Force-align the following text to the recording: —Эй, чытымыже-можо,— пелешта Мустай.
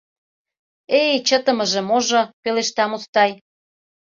—Эй, 1.01 1.15
чытымыже-можо,— 1.27 2.21
пелешта 2.41 2.85
Мустай. 2.89 3.31